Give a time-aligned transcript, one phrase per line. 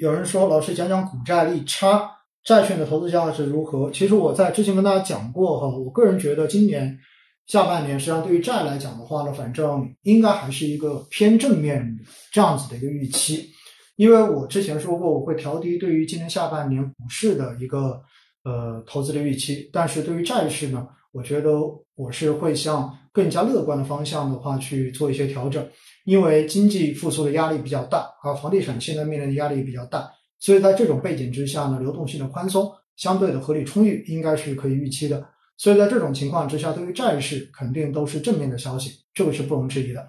[0.00, 2.10] 有人说，老师讲讲股债利差，
[2.44, 3.90] 债券的投资价值如何？
[3.90, 6.98] 其实我在之前跟大家讲过哈，我个人觉得今年
[7.46, 11.98] 下半年实际上对于债来讲的话呢，反正应该还是一个偏正面
[12.32, 13.48] 这样子的一个预期。
[13.96, 18.00] 因为我之前说过，我会调低对于今年下半年股市的一个
[18.44, 21.50] 呃投资的预期，但是对于债市呢，我觉得
[21.96, 25.66] 我是会像更加乐观的方向的话去做一些调整。
[26.04, 30.08] 因为经济复苏的压力比较大，而房地产现在面临的压力比较大，
[30.38, 35.22] 所以在这种背景之下呢，流动性的宽松相对的合理充裕，应该是可以预期的。
[35.58, 40.08] 所以在这种情况之下，对于债市肯定都是正面的消息，这个是不容置疑的。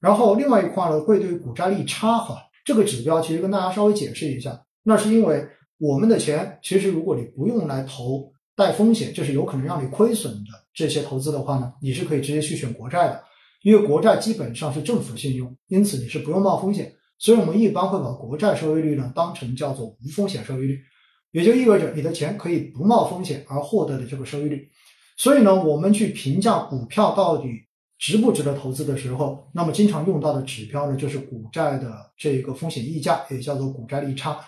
[0.00, 5.46] 然后另外一块呢，会对股债利差哈这个指标，其实跟大家稍微解释一下，那是因为
[5.78, 13.22] 我们的钱其实如果你不用来投带风险，就是有可能让你亏损的这些投资的话呢，你是可以直接去选国债的。
[13.62, 20.80] 因为国债基本上是政府信用，因此你是不用冒风险，所以我们一般会把国债收益率呢当成叫做无风险收益率，
[21.32, 24.66] 也就意味着你的钱可以不冒风险而获得的这个收益率。
[25.18, 27.48] 所以呢，我们去评价股票到底
[27.98, 34.40] 值不值得投资的时候，那么经常用到的指标呢就是股债的这个风险溢价，也叫做股债利差。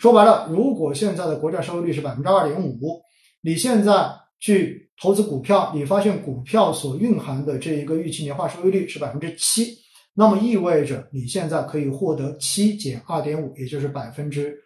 [0.00, 3.00] 说白了，如果现在的国债收益率是百分之二点五，
[3.46, 4.84] 你现在去。
[4.98, 9.76] 投资股票，你发现股票所蕴含的这一个预期年化收益率是百分之七，
[10.14, 14.56] 那么意味着你现在可以获得七减二点五，也就是百分之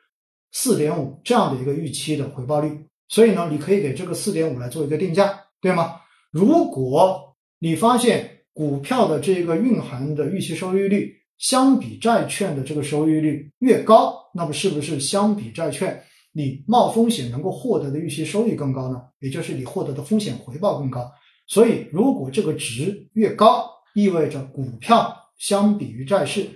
[0.53, 2.71] 四点五这样的一个预期的回报率。
[3.09, 5.97] 所以呢，你可以给这个四点五来做一个定价，对吗？
[6.31, 16.01] 如果你发现股票的这个蕴含的预期收益率相比债券的这个收益率越高，那么是不是相比债券？
[16.33, 21.11] 你冒风险能够获得的预期收益更高呢，也就是你获得的风险回报更高。
[21.47, 26.47] 所以，如果这个值越高，意味着股票相比于债市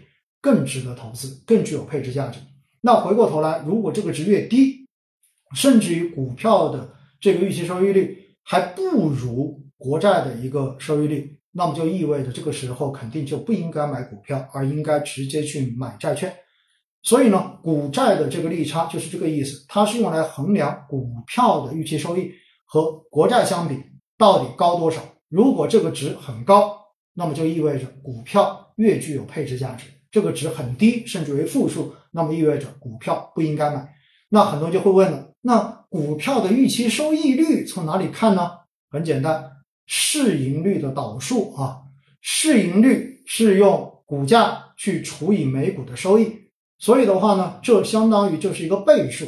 [0.41, 2.39] 更值得投资，更具有配置价值。
[2.81, 4.87] 那回过头来，如果这个值越低，
[5.57, 16.33] 甚至于股票的这个预期收益率还不如国债的一个收益率，那么就意味着这个时候肯定就不应该买股票，而应该直接去买债券。
[17.05, 22.33] 所以呢，股债的这个利差就是这个意思，它是用来衡量股票的预期收益
[22.65, 23.79] 和国债相比
[24.17, 25.03] 到底高多少。
[25.29, 26.77] 如果这个值很高，
[27.13, 33.95] 那么就意味着股票越具有配置价值；这个值很低，甚至为负数，那么意味着股票不应该买。
[34.31, 35.61] 那很多人就会问了，那
[35.91, 38.51] 股票的预期收益率从哪里看呢？
[38.91, 39.45] 很简单，
[39.85, 41.83] 市盈率的导数啊，
[42.23, 46.44] 市盈率是用股价去除以每股的收益。
[46.85, 49.25] 所以的话呢，这相当于就是一个倍数。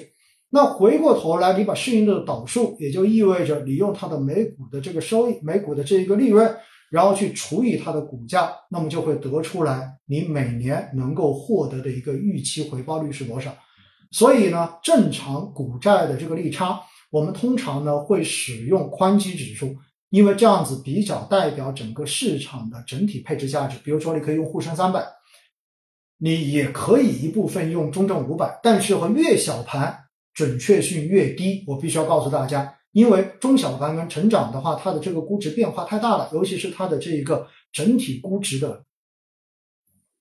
[0.51, 6.55] 那回过头来，你把市盈率的导数，也就意味着你用它的每股的这个收益、每股的这一个利润，
[6.91, 13.51] 然后去除以它的股价，那么就会得出来你每年能够获得的一个预期回报率是多少。
[14.11, 19.75] 所以呢，正常股债的这个利差，我们通常呢会使用宽基指数，
[20.11, 23.79] 因为这样子比较代表整个市场的整体配置价值。
[23.83, 25.03] 比如说，你可以用沪深三百。
[26.19, 29.97] 你也可以一部分用中证五百，但是和越小盘
[30.33, 31.63] 准确性越低。
[31.67, 38.83] 我必须要告诉大家，因为中小盘跟成长的话，它的这个估值变化太大了，尤其是它的这一个整体估值的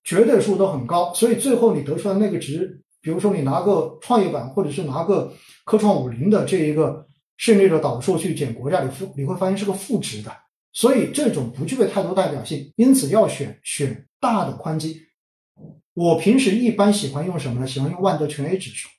[0.03, 5.31] 绝对数都很高，所以最后你得出来那个值，比如说你拿个创业板或者是拿个
[5.63, 7.07] 科创五零的这一个
[7.37, 10.31] 市盈率的导数去减国债，你负你会发现是个负值的，
[10.73, 15.01] 所以这种不具备太多代表性，因此要选选大的宽基。
[15.95, 17.65] 我平时一般喜欢用什么呢？
[17.65, 18.89] 喜欢用万德全 A 指数，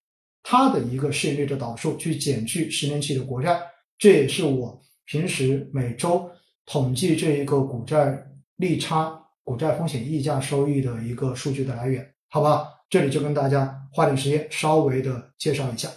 [0.42, 3.60] 它的一个市盈率的导数去减去十年期的国债，
[3.98, 6.30] 这也是我平时每周
[6.64, 8.26] 统计这一个股债
[8.56, 9.12] 利差、
[9.44, 12.66] 股债风险溢价收益的一个数据的来源，好吧？
[12.88, 15.90] 这里就跟大家花点时间稍微的介绍一下。